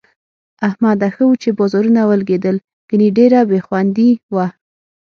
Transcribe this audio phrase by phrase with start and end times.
[0.67, 1.07] احمده!
[1.15, 2.57] ښه وو چې بازارونه ولږېدل،
[2.89, 4.47] گني ډېره بې خوندي وه.